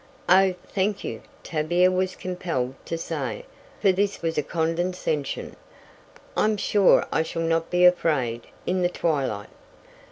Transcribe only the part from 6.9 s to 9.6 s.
I shall not be afraid in the twilight."